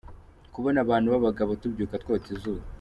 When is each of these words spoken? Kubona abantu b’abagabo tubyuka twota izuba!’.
Kubona 0.53 0.77
abantu 0.85 1.07
b’abagabo 1.13 1.51
tubyuka 1.61 1.95
twota 2.03 2.27
izuba!’. 2.35 2.63